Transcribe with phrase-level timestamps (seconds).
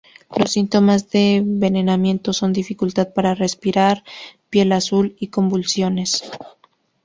[0.35, 4.03] Los síntomas de envenenamiento son dificultad para respirar,
[4.49, 6.23] piel azul y convulsiones.